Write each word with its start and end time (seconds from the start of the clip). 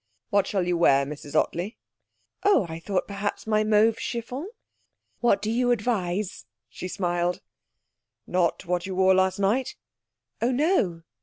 'What 0.31 0.47
shall 0.47 0.65
you 0.65 0.77
wear, 0.77 1.05
Mrs 1.05 1.35
Ottley?' 1.35 1.77
'Oh, 2.41 2.65
I 2.67 2.79
thought, 2.79 3.05
perhaps, 3.07 3.45
my 3.45 3.63
mauve 3.63 3.99
chiffon? 3.99 4.49
What 5.19 5.43
do 5.43 5.51
you 5.51 5.69
advise?' 5.69 6.47
she 6.69 6.87
smiled. 6.87 7.43
'Not 8.25 8.65
what 8.65 8.87
you 8.87 8.95
wore 8.95 9.13
last 9.13 9.37
night?' 9.37 9.75
'Oh 10.41 10.49
no.' 10.49 11.03